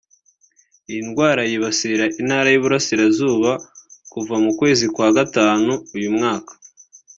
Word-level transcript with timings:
Iyi 0.89 1.01
ndwara 1.07 1.41
yibasiye 1.49 2.05
Intara 2.21 2.47
y’Iburasirazuba 2.49 3.51
kuva 4.11 4.35
mu 4.43 4.51
kwezi 4.59 4.85
kwa 4.93 5.07
gatanu 5.17 5.71
uyu 5.97 6.09
mwaka 6.17 6.51